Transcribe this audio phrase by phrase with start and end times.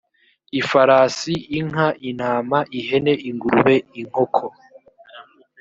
[0.59, 4.45] ifarasi inka intama ihene ingurube inkoko